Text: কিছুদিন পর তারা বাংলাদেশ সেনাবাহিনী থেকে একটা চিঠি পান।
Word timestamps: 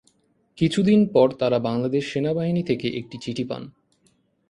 কিছুদিন 0.57 0.99
পর 1.07 1.27
তারা 1.31 1.57
বাংলাদেশ 1.59 2.03
সেনাবাহিনী 2.13 2.63
থেকে 2.63 2.87
একটা 2.91 3.17
চিঠি 3.21 3.43
পান। 3.43 3.63